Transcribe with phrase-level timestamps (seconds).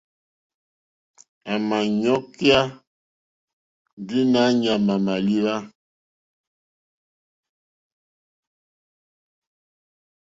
[1.51, 2.59] À mà ɲɔ́kyá
[3.99, 5.55] ndí nǎ ɲàmà màlíwá.